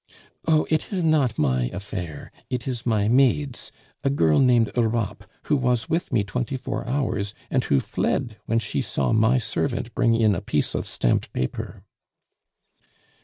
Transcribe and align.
"Oh, 0.47 0.65
it 0.71 0.91
is 0.91 1.03
not 1.03 1.37
my 1.37 1.65
affair. 1.65 2.31
It 2.49 2.67
is 2.67 2.87
my 2.87 3.07
maid's, 3.07 3.71
a 4.03 4.09
girl 4.09 4.39
named 4.39 4.71
Europe, 4.75 5.25
who 5.43 5.55
was 5.55 5.89
with 5.89 6.11
me 6.11 6.23
twenty 6.23 6.57
four 6.57 6.87
hours, 6.87 7.35
and 7.51 7.63
who 7.65 7.79
fled 7.79 8.37
when 8.47 8.57
she 8.57 8.81
saw 8.81 9.13
my 9.13 9.37
servant 9.37 9.93
bring 9.93 10.15
in 10.15 10.33
a 10.33 10.41
piece 10.41 10.73
of 10.73 10.87
stamped 10.87 11.31
paper." 11.33 11.83